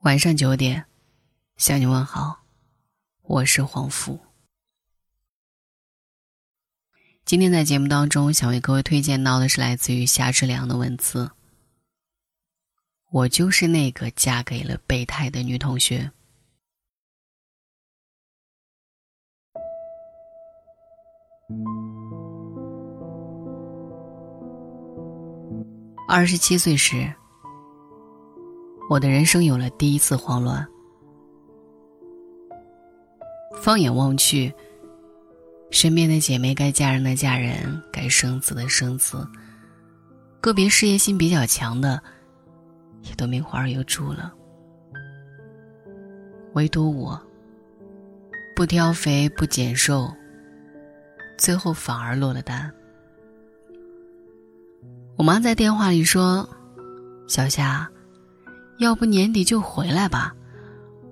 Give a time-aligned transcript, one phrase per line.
[0.00, 0.86] 晚上九点，
[1.58, 2.40] 向你问好，
[3.20, 4.18] 我是黄福。
[7.26, 11.30] 今天在节目当中，想为各位推荐到的是来自于夏之良的文字。
[13.10, 16.10] 我就是那个嫁给了备胎的女同学。
[26.08, 27.14] 二十七岁时。
[28.90, 30.66] 我的人生有了第一次慌乱。
[33.62, 34.52] 放眼望去，
[35.70, 39.24] 身边的姐妹该嫁人的嫁人，该生子的生子，
[40.40, 42.02] 个别事业心比较强的，
[43.02, 44.34] 也都名花有主了。
[46.54, 47.16] 唯独我，
[48.56, 50.12] 不挑肥不减瘦，
[51.38, 52.68] 最后反而落了单。
[55.16, 56.48] 我妈在电话里说
[57.28, 57.88] ：“小夏。”
[58.80, 60.34] 要不年底就回来吧，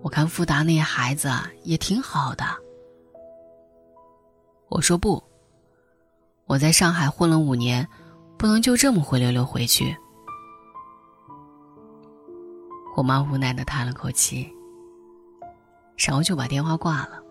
[0.00, 1.30] 我看富达那孩子
[1.64, 2.42] 也挺好的。
[4.70, 5.22] 我说不，
[6.46, 7.86] 我在上海混了五年，
[8.38, 9.94] 不能就这么灰溜溜回去。
[12.96, 14.50] 我妈无奈的叹了口气，
[15.98, 17.22] 然后就把电话挂了。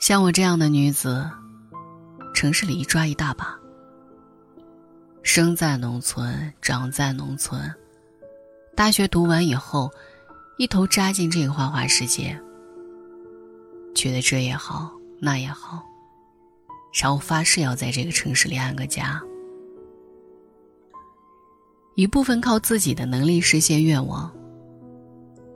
[0.00, 1.30] 像我这样的女子，
[2.34, 3.56] 城市里一抓一大把，
[5.22, 7.72] 生在农村，长在农村。
[8.76, 9.88] 大学读完以后，
[10.58, 12.36] 一头扎进这个花花世界，
[13.94, 15.80] 觉得这也好那也好，
[16.92, 19.22] 然后发誓要在这个城市里安个家。
[21.94, 24.28] 一部分靠自己的能力实现愿望，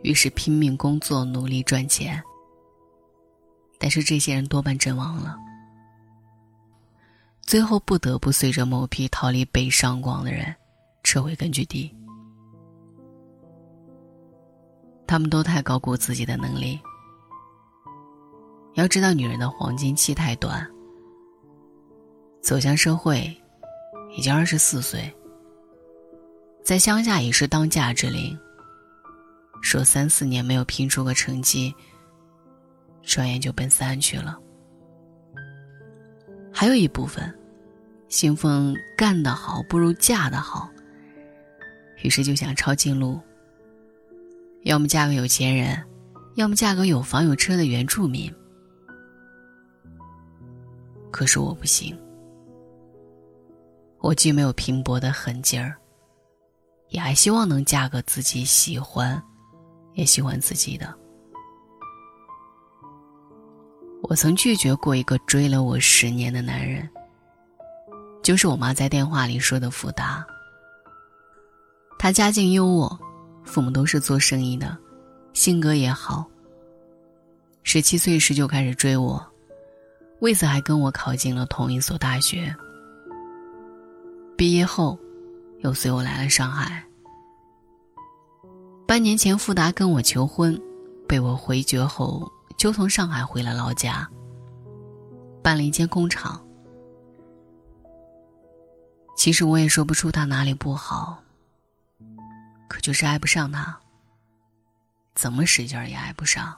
[0.03, 2.23] 于是拼命工作努力赚钱。
[3.81, 5.37] 但是这些人多半阵亡了，
[7.43, 10.55] 最后不得不随着某批逃离北上广的人，
[11.03, 11.93] 撤回根据地。
[15.09, 16.79] 他们都太高估自己的能力。
[18.75, 20.65] 要知道，女人的黄金期太短。
[22.43, 23.35] 走向社会，
[24.17, 25.13] 已经二十四岁，
[26.63, 28.39] 在乡下已是当嫁之龄。
[29.63, 31.75] 说三四年没有拼出个成绩，
[33.03, 34.39] 转眼就奔三去了。
[36.53, 37.37] 还有一部分，
[38.09, 40.71] 信奉干得好不如嫁得好，
[42.03, 43.19] 于是就想抄近路。
[44.65, 45.83] 要么嫁个有钱人，
[46.35, 48.33] 要么嫁个有房有车的原住民。
[51.11, 51.99] 可是我不行，
[54.01, 55.77] 我既没有拼搏的狠劲儿，
[56.91, 59.21] 也还希望能嫁个自己喜欢，
[59.95, 60.95] 也喜欢自己的。
[64.03, 66.89] 我曾拒绝过一个追了我十年的男人，
[68.23, 70.25] 就是我妈在电话里说的福达。
[71.99, 73.08] 他家境优渥。
[73.49, 74.77] 父母都是做生意的，
[75.33, 76.27] 性格也好。
[77.63, 79.27] 十七岁时就开始追我，
[80.21, 82.55] 为此还跟我考进了同一所大学。
[84.37, 84.99] 毕业后，
[85.61, 86.85] 又随我来了上海。
[88.87, 90.61] 半年前，富达跟我求婚，
[91.09, 94.07] 被我回绝后，就从上海回了老家，
[95.43, 96.39] 办了一间工厂。
[99.17, 101.23] 其实我也说不出他哪里不好。
[102.69, 103.77] 可就是爱不上他，
[105.15, 106.55] 怎么使劲儿也爱不上。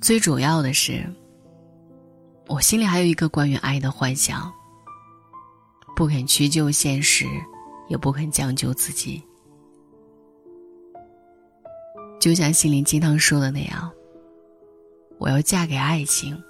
[0.00, 1.08] 最主要的是，
[2.48, 4.52] 我心里还有一个关于爱的幻想，
[5.94, 7.26] 不肯屈就现实，
[7.88, 9.22] 也不肯将就自己。
[12.18, 13.90] 就像心灵鸡汤说的那样，
[15.18, 16.42] 我要嫁给爱情，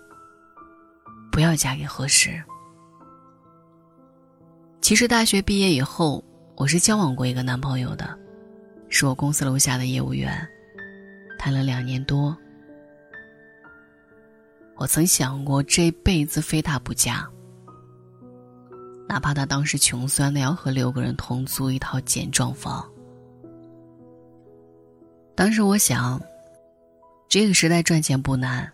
[1.31, 2.43] 不要嫁给合适。
[4.81, 6.25] 其实大学毕业以后。
[6.55, 8.17] 我是交往过一个男朋友的，
[8.89, 10.47] 是我公司楼下的业务员，
[11.39, 12.37] 谈了两年多。
[14.77, 17.27] 我曾想过这辈子非他不嫁，
[19.09, 22.87] 哪怕他当时穷酸的要和六个人同租一套简装房。
[25.35, 26.21] 当时我想，
[27.29, 28.71] 这个时代赚钱不难，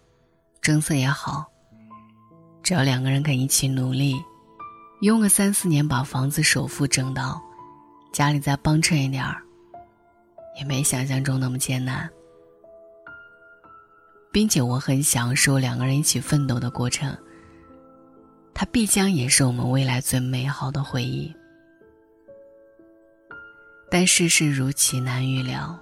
[0.61, 1.47] 政策也好，
[2.63, 4.17] 只要两个人肯一起努力，
[5.01, 7.41] 用个三四年把房子首付挣到。
[8.13, 9.41] 家里再帮衬一点儿，
[10.59, 12.09] 也没想象中那么艰难，
[14.33, 17.17] 并且我很享受两个人一起奋斗的过程。
[18.55, 21.33] 它必将也是我们未来最美好的回忆。
[23.89, 25.79] 但世事如棋难预料，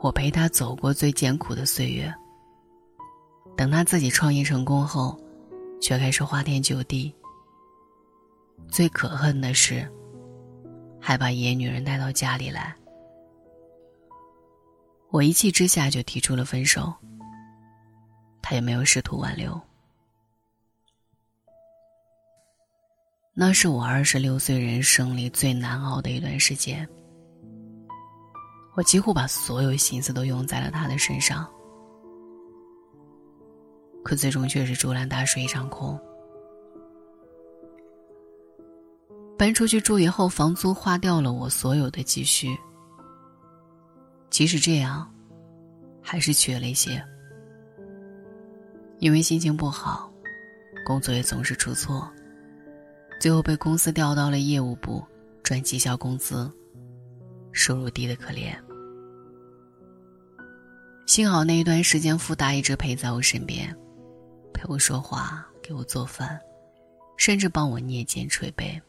[0.00, 2.12] 我陪他走过最艰苦的岁月。
[3.56, 5.16] 等他自己创业成功后，
[5.80, 7.14] 却开始花天酒地。
[8.68, 9.88] 最可恨的是。
[11.02, 12.72] 还把野女人带到家里来。
[15.10, 16.94] 我一气之下就提出了分手，
[18.40, 19.60] 他也没有试图挽留。
[23.34, 26.88] 那是我二十六岁人生里最难熬的一段时间。
[28.74, 31.46] 我几乎把所有心思都用在了他的身上，
[34.02, 36.00] 可最终却是竹篮打水一场空。
[39.42, 42.56] 搬出去住以后，房租花掉了我所有的积蓄。
[44.30, 45.12] 即使这样，
[46.00, 47.04] 还是缺了一些。
[49.00, 50.08] 因为心情不好，
[50.86, 52.08] 工作也总是出错。
[53.20, 55.04] 最后被公司调到了业务部，
[55.42, 56.48] 赚绩效工资，
[57.50, 58.54] 收入低的可怜。
[61.04, 63.76] 幸好那一段时间，富达一直陪在我身边，
[64.54, 66.38] 陪我说话，给我做饭，
[67.16, 68.80] 甚至帮我捏肩捶背。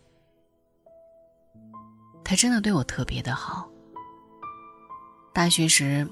[2.24, 3.70] 他真的对我特别的好。
[5.34, 6.08] 大学时，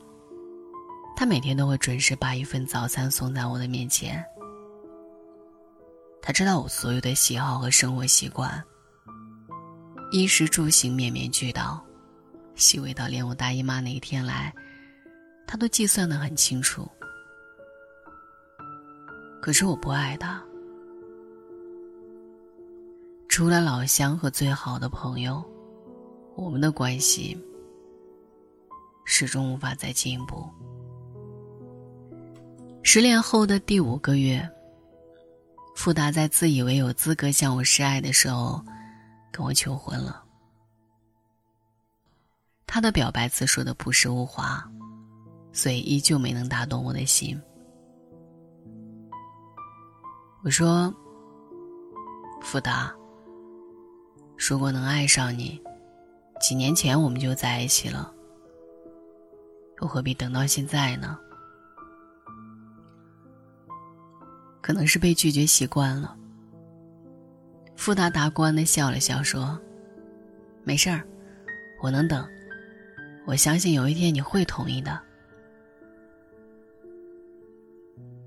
[1.15, 4.23] 他每天都会准时把一份早餐送在我的面前。
[6.21, 8.63] 他知道我所有的喜好和生活习惯，
[10.11, 11.83] 衣食住行面面俱到，
[12.55, 14.53] 细微到连我大姨妈哪一天来，
[15.47, 16.87] 他都计算的很清楚。
[19.41, 20.39] 可是我不爱他，
[23.27, 25.43] 除了老乡和最好的朋友，
[26.35, 27.37] 我们的关系
[29.05, 30.47] 始终无法再进一步。
[32.83, 34.49] 失恋后的第五个月。
[35.73, 38.63] 富达在自以为有资格向我示爱的时候，
[39.31, 40.23] 跟我求婚了。
[42.67, 44.63] 他的表白词说的朴实无华，
[45.51, 47.41] 所以依旧没能打动我的心。
[50.43, 50.93] 我说
[52.43, 52.93] ：“富达，
[54.37, 55.59] 如果能爱上你，
[56.41, 58.11] 几年前我们就在一起了，
[59.81, 61.17] 又何必等到现在呢？”
[64.61, 66.15] 可能是被拒绝习惯了，
[67.75, 69.59] 富达达观的笑了笑说
[70.63, 71.03] ：“没事儿，
[71.81, 72.27] 我能等。
[73.25, 74.99] 我相信有一天你会同意的。”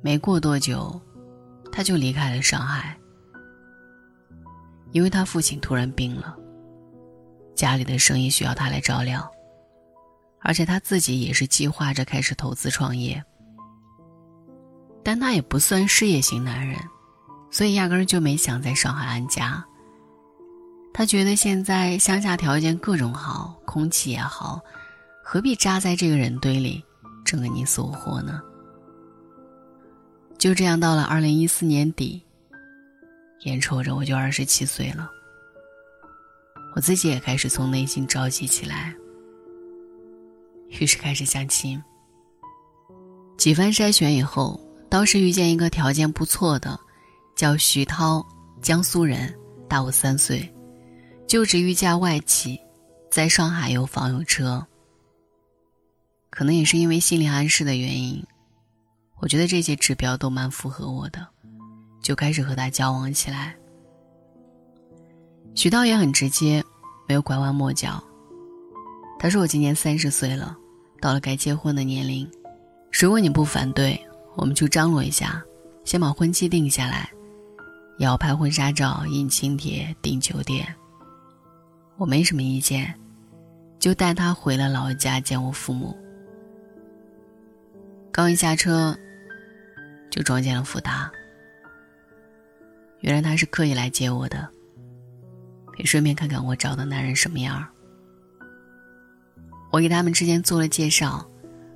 [0.02, 1.00] 没过多久，
[1.72, 2.98] 他就离开了上海，
[4.92, 6.36] 因为他父亲突然病了，
[7.54, 9.30] 家里的生意需要他来照料，
[10.40, 13.22] 而且他自己也是计划着开始投资创业。
[15.02, 16.78] 但他也不算事业型男人，
[17.50, 19.64] 所以压根儿就没想在上海安家。
[20.92, 24.60] 他觉得现在乡下条件各种好，空气也好，
[25.22, 26.82] 何必扎在这个人堆里，
[27.24, 28.40] 争个你死我活呢？
[30.38, 32.22] 就这样，到了二零一四年底，
[33.40, 35.10] 眼瞅着我就二十七岁了，
[36.74, 38.94] 我自己也开始从内心着急起来，
[40.68, 41.82] 于是开始相亲。
[43.36, 44.60] 几番筛选以后。
[44.86, 46.78] 当时遇见一个条件不错的，
[47.34, 48.24] 叫徐涛，
[48.62, 49.34] 江苏人，
[49.68, 50.48] 大我三岁，
[51.26, 52.60] 就职于家外企，
[53.10, 54.64] 在上海有房有车。
[56.30, 58.24] 可能也是因为心理暗示的原因，
[59.18, 61.26] 我觉得这些指标都蛮符合我的，
[62.00, 63.56] 就开始和他交往起来。
[65.54, 66.62] 许涛也很直接，
[67.06, 68.02] 没有拐弯抹角。
[69.18, 70.56] 他说我今年三十岁了，
[71.00, 72.28] 到了该结婚的年龄，
[72.92, 73.98] 如果你不反对。
[74.36, 75.40] 我们就张罗一下，
[75.84, 77.08] 先把婚期定下来，
[77.98, 80.66] 也要拍婚纱照、印请帖、订酒店。
[81.96, 82.92] 我没什么意见，
[83.78, 85.96] 就带他回了老家见我父母。
[88.10, 88.92] 刚一下车，
[90.10, 91.08] 就撞见了福达。
[93.02, 94.48] 原来他是刻意来接我的，
[95.76, 97.66] 也顺便看看我找的男人什么样。
[99.70, 101.26] 我给他们之间做了介绍，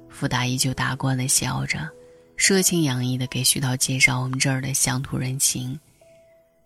[0.08, 1.88] 福达依旧达观的笑着。
[2.36, 5.76] 热情洋溢的给徐涛介绍我们这儿的乡土人情，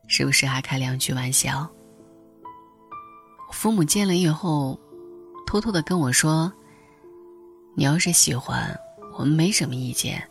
[0.06, 1.66] 时不时还开两句玩笑。
[3.50, 4.78] 父母见了以后，
[5.46, 6.52] 偷偷的跟我说
[7.74, 8.78] ：“你要是喜欢，
[9.18, 10.22] 我们没什么意见，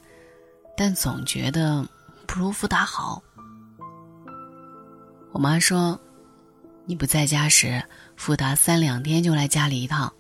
[0.77, 1.84] 但总觉得
[2.27, 3.20] 不如福达好。”
[5.34, 6.00] 我妈说
[6.86, 7.82] ：“你不在家时，
[8.16, 10.12] 富达三两天就来家里一趟，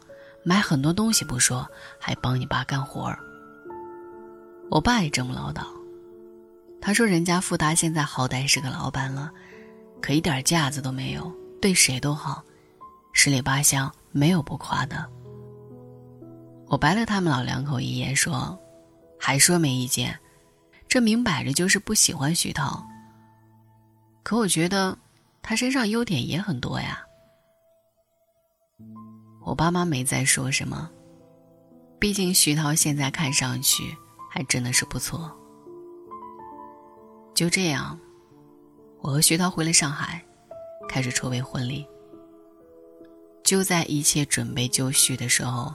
[0.43, 1.67] 买很多东西不说，
[1.99, 3.19] 还帮你爸干活儿。”
[4.69, 5.65] 我爸也这么唠叨，
[6.79, 9.29] 他说：“人家富达现在好歹是个老板了，
[10.01, 11.29] 可一点架子都没有，
[11.61, 12.41] 对谁都好，
[13.11, 15.05] 十里八乡没有不夸的。”
[16.67, 18.57] 我白了他们老两口一眼，说
[19.19, 20.17] ：“还说没意见，
[20.87, 22.81] 这明摆着就是不喜欢徐涛。
[24.23, 24.97] 可我觉得
[25.41, 27.03] 他身上优点也很多呀。”
[29.43, 30.89] 我爸妈没再说什么，
[31.99, 33.95] 毕竟徐涛现在看上去
[34.29, 35.35] 还真的是不错。
[37.33, 37.99] 就这样，
[38.99, 40.23] 我和徐涛回了上海，
[40.87, 41.85] 开始筹备婚礼。
[43.43, 45.73] 就在一切准备就绪的时候，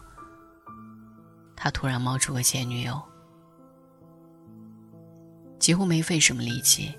[1.56, 3.02] 他突然冒出个前女友，
[5.58, 6.94] 几乎没费什么力气，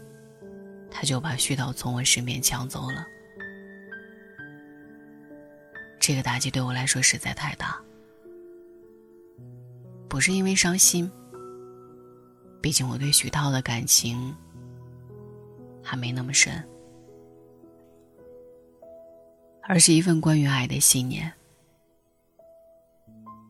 [0.90, 3.06] 他就把徐涛从我身边抢走了。
[6.00, 7.78] 这个打击对我来说实在太大，
[10.08, 11.12] 不是因为伤心，
[12.62, 14.34] 毕竟我对徐涛的感情
[15.84, 16.66] 还没那么深，
[19.64, 21.32] 而是一份关于爱的信念，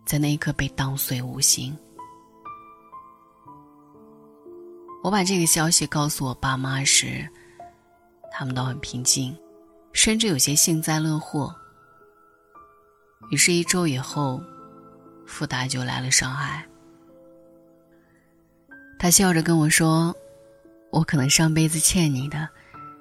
[0.06, 1.78] 在那一刻被当碎无形。
[5.08, 7.26] 我把这个消息告诉我爸妈时，
[8.30, 9.34] 他们都很平静，
[9.94, 11.56] 甚至有些幸灾乐祸。
[13.32, 14.44] 于是，一周以后，
[15.26, 16.68] 富达就来了上海。
[19.00, 20.14] 他笑着跟我说
[20.92, 22.46] ：“我可能上辈子欠你的，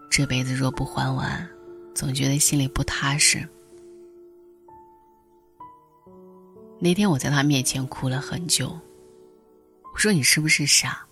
[0.08, 1.44] 这辈子若不还完，
[1.92, 3.44] 总觉得心里不踏实。”
[6.78, 8.78] 那天我在他面前哭了很久。
[9.92, 11.04] 我说：“你是不是傻？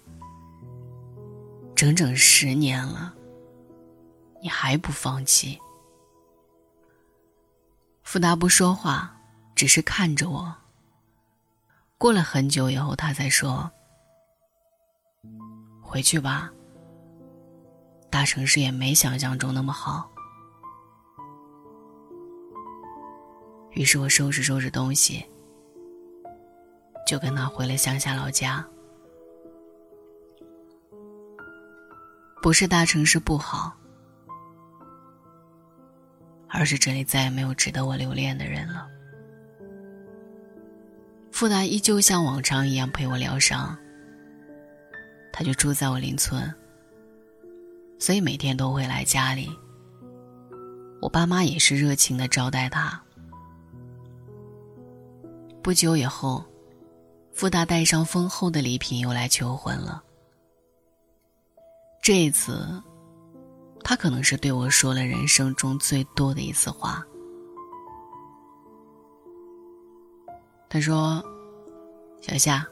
[1.74, 3.14] 整整十年了，
[4.42, 5.58] 你还不放弃？”
[8.02, 9.16] 富达不说话，
[9.54, 10.54] 只是看着我。
[11.96, 13.70] 过了很久以后，他才说
[15.80, 16.52] ：“回去吧。
[18.10, 20.10] 大城市也没想象中那么好。”
[23.72, 25.24] 于是我收拾收拾东西，
[27.06, 28.64] 就跟他回了乡下老家。
[32.44, 33.74] 不是大城市不好。
[36.46, 38.86] 而是这里再也没有值得我留恋的人了。
[41.32, 43.74] 富达依旧像往常一样陪我疗伤。
[45.32, 46.54] 他就住在我邻村，
[47.98, 49.48] 所以每天都会来家里。
[51.00, 53.02] 我爸妈也是热情的招待他。
[55.62, 56.44] 不久以后，
[57.32, 60.04] 富达带上丰厚的礼品又来求婚了。
[62.04, 62.82] 这一次。
[63.82, 67.02] 他可能是对我说了人生中最多的一次话。
[70.68, 71.22] 他说
[72.20, 72.66] ：“小夏，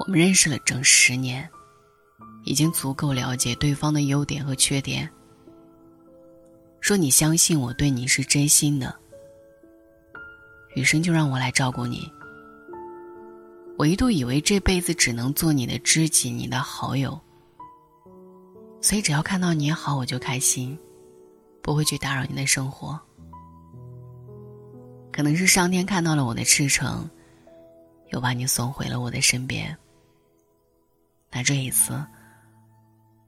[0.00, 1.48] 我们认识了整十年，
[2.44, 5.08] 已经足够了解对方的优点和缺点。
[6.80, 8.94] 说你相信我对你是真心的，
[10.74, 12.10] 余生就让我来照顾你。
[13.76, 17.20] 我一度以为这辈子只能做你的知己，你的好友。”
[18.84, 20.78] 所以，只要看到你好，我就开心，
[21.62, 23.00] 不会去打扰你的生活。
[25.10, 27.08] 可能是上天看到了我的赤诚，
[28.12, 29.74] 又把你送回了我的身边。
[31.30, 31.98] 那这一次，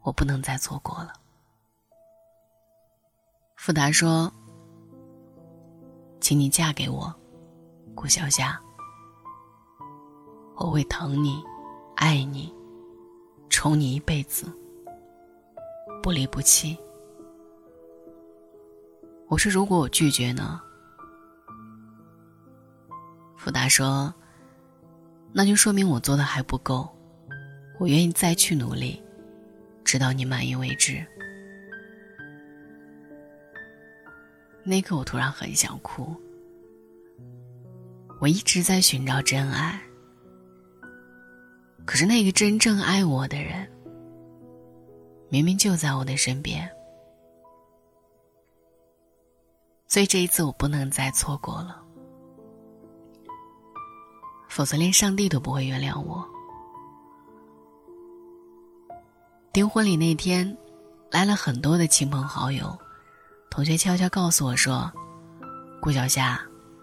[0.02, 1.14] 我不能再错过了。
[3.56, 4.30] 富达说
[6.20, 7.10] ：“请你嫁给我，
[7.94, 8.60] 顾小夏。
[10.56, 11.42] 我会疼你，
[11.94, 12.54] 爱你，
[13.48, 14.46] 宠你一辈子。”
[16.06, 16.78] 不离不弃。
[19.26, 20.60] 我说：“如果我拒绝呢？”
[23.36, 24.14] 福达说
[25.34, 26.88] ：“那就说明我做的还不够，
[27.80, 29.02] 我愿意再去努力，
[29.82, 31.04] 直到你满意为止。”
[34.62, 36.14] 那刻，我突然很想哭。
[38.20, 39.82] 我一直在寻找真爱，
[41.84, 43.68] 可是那个真正爱我的人。
[45.28, 46.70] 明明就在我的身边，
[49.88, 51.82] 所以这一次我不能再错过了，
[54.48, 56.24] 否则连上帝都不会原谅我。
[59.52, 60.56] 订婚礼那天，
[61.10, 62.78] 来了很多的亲朋好友，
[63.50, 64.92] 同学悄悄告诉我说
[65.82, 66.40] ：“顾小夏，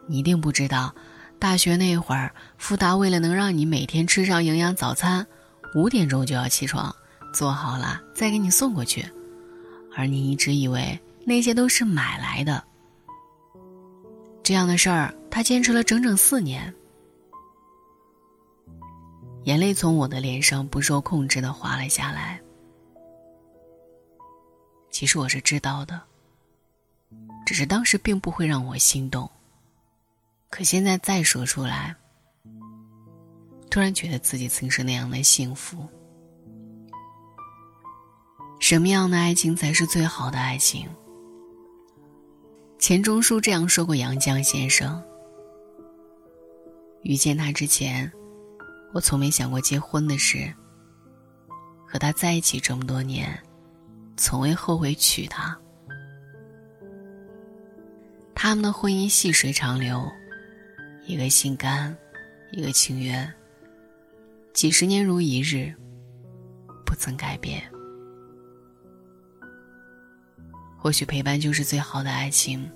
[0.08, 0.94] 你一定不知道，
[1.40, 5.26] 大学那会儿，富达为了能让你每天吃上营养早餐，
[5.76, 6.94] 五点钟就要起床。”
[7.34, 9.06] 做好了再给你送过去，
[9.96, 12.64] 而你一直以为那些都是买来的。
[14.44, 16.74] 这样的事儿，他坚持了整整四年。
[19.46, 22.40] 眼泪从我的脸上不受控制的滑了下来。
[24.90, 26.02] 其实我是知道的，
[27.46, 29.30] 只是当时并不会让我心动。
[30.50, 31.96] 可现在再说出来，
[33.70, 35.90] 突然觉得自己曾是那样的幸福。
[38.64, 40.88] 什么样的爱情才是最好的爱情？
[42.80, 45.04] 钱钟书这样说过杨绛先生
[47.04, 48.10] ：“遇见他之前，
[48.94, 50.50] 我从没想过结婚的事。
[51.86, 53.38] 和他在一起这么多年，
[54.16, 55.60] 从未后悔娶她。
[58.34, 60.10] 他们的婚姻细水长流，
[61.06, 61.94] 一个心甘，
[62.54, 63.30] 一个情愿。
[64.54, 65.76] 几十年如一日，
[66.86, 67.62] 不曾改变。”
[70.84, 72.70] 或许陪伴就是最好的爱情。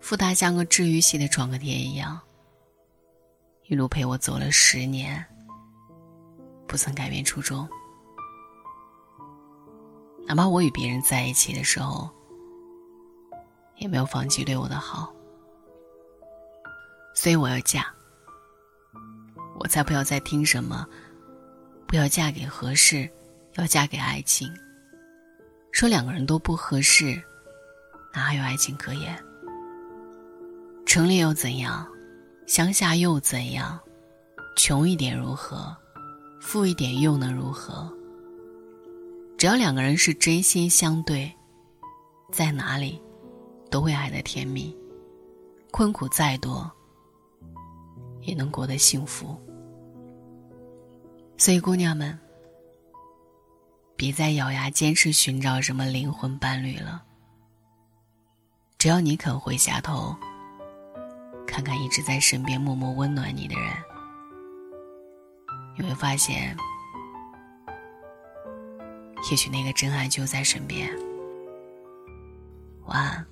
[0.00, 2.18] 傅达像个治愈系的创可贴一样，
[3.68, 5.24] 一路陪我走了十年，
[6.66, 7.68] 不曾改变初衷。
[10.26, 12.10] 哪怕我与别人在一起的时候，
[13.76, 15.14] 也没有放弃对我的好。
[17.14, 17.86] 所以我要嫁，
[19.60, 20.84] 我才不要再听什么
[21.86, 23.08] “不要嫁给合适，
[23.54, 24.52] 要嫁给爱情”。
[25.76, 27.22] 说两个人都不合适，
[28.14, 29.14] 哪还有爱情可言？
[30.86, 31.86] 城里又怎样，
[32.46, 33.78] 乡下又怎样？
[34.56, 35.76] 穷一点如何？
[36.40, 37.92] 富一点又能如何？
[39.36, 41.30] 只要两个人是真心相对，
[42.32, 42.98] 在哪里
[43.70, 44.74] 都会爱得甜蜜，
[45.72, 46.72] 困苦再多
[48.22, 49.38] 也能过得幸福。
[51.36, 52.18] 所以，姑娘们。
[53.96, 57.02] 别再咬牙坚持寻找什么灵魂伴侣了。
[58.76, 60.14] 只要你肯回下头，
[61.46, 63.72] 看看一直在身边默默温暖你的人，
[65.78, 66.54] 你会发现，
[69.30, 70.90] 也许那个真爱就在身边。
[72.84, 73.26] 晚安。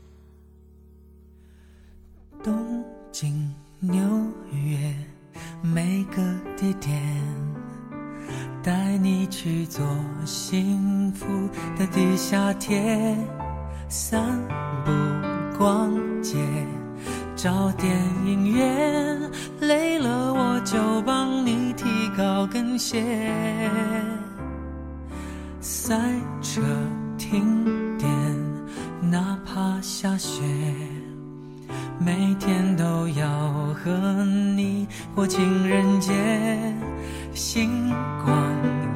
[2.43, 4.03] 东京、纽
[4.51, 4.95] 约，
[5.63, 6.17] 每个
[6.57, 7.64] 地点。
[8.63, 9.85] 带你去做
[10.25, 11.27] 幸福
[11.79, 13.17] 的地下铁，
[13.89, 14.23] 散
[14.85, 14.93] 步
[15.59, 16.37] 逛街，
[17.37, 19.21] 找电影院，
[19.61, 21.85] 累了我就帮你提
[22.17, 23.03] 高跟鞋。
[25.61, 25.99] 赛
[26.43, 26.63] 车
[27.19, 28.11] 停电，
[29.01, 30.43] 哪怕下雪，
[31.99, 33.27] 每天都要
[33.75, 34.25] 和
[34.57, 36.13] 你过情人节。
[37.35, 37.91] 星
[38.25, 38.37] 光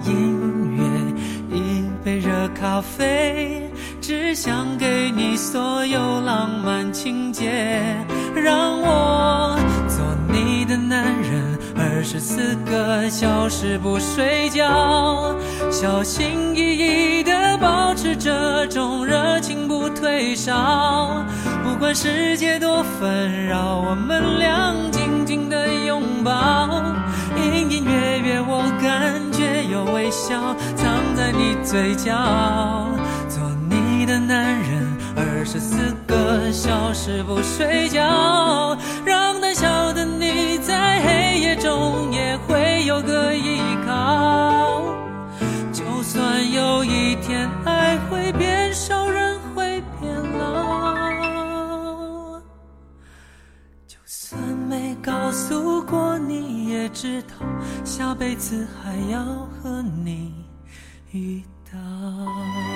[0.04, 3.68] 音乐，一杯热咖啡，
[4.00, 7.96] 只想给你所有浪漫情节。
[8.34, 9.98] 让我做
[10.32, 15.34] 你的男人，二十四个小时不睡觉，
[15.68, 21.24] 小心翼翼地保持这种热情不退烧。
[21.64, 24.47] 不管世界多纷扰，我们俩
[30.28, 32.12] 笑藏在你嘴角。
[33.30, 34.86] 做你的男人，
[35.16, 44.82] 二十四个小时不睡觉，让胆小的你在黑夜中也会有个依靠。
[45.72, 48.57] 就算有一天爱会变
[55.78, 56.58] 如果你。
[56.68, 57.34] 也知道
[57.84, 60.32] 下辈子还要和你
[61.12, 62.67] 遇到。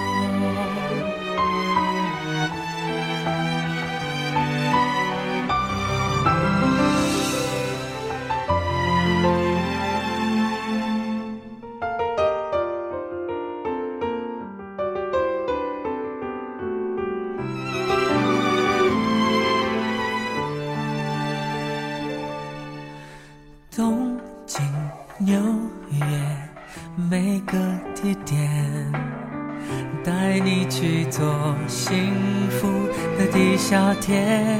[33.92, 34.58] 夏天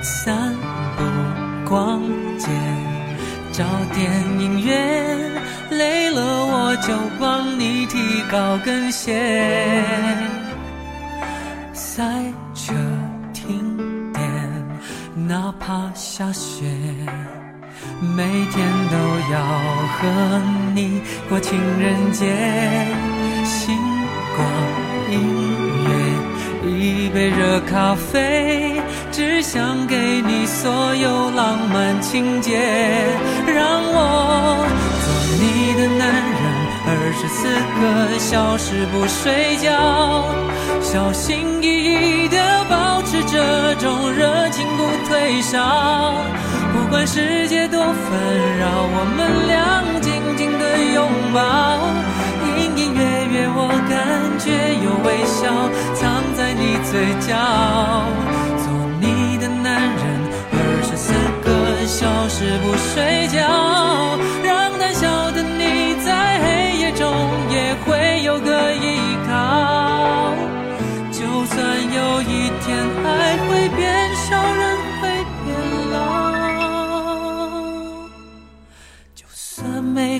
[0.00, 0.54] 散
[0.96, 2.00] 步逛
[2.38, 2.48] 街
[3.52, 3.62] 找
[3.94, 5.30] 电影院，
[5.68, 9.84] 累了我就帮你提高跟鞋。
[11.74, 12.02] 赛
[12.54, 12.72] 车
[13.34, 14.22] 停电，
[15.28, 16.64] 哪怕下雪，
[18.16, 18.96] 每天都
[19.30, 19.42] 要
[19.98, 20.42] 和
[20.74, 22.24] 你过情人节。
[23.44, 23.76] 星
[24.34, 24.48] 光
[25.12, 25.53] 映。
[26.94, 28.80] 一杯热咖啡，
[29.10, 32.56] 只想给你所有浪漫情节。
[33.46, 34.64] 让我
[35.02, 35.06] 做
[35.42, 36.42] 你的男人，
[36.86, 37.82] 二十四个
[38.16, 39.74] 小时不睡觉，
[40.80, 42.38] 小心翼翼地
[42.70, 46.14] 保持这种热情不退烧。
[46.72, 47.92] 不管世界多纷
[48.60, 51.42] 扰，我们俩紧紧的拥抱，
[52.94, 53.00] 月。
[53.34, 54.46] 月，我感觉
[54.84, 55.42] 有微笑
[55.94, 57.34] 藏在你嘴角。
[58.62, 58.64] 做
[59.00, 60.02] 你的男人，
[60.52, 63.42] 二十四个小时不睡觉，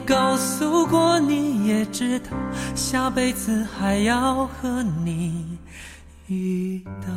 [0.07, 2.27] 告诉过你，也知道
[2.75, 5.59] 下辈子还要和你
[6.29, 7.09] 遇到。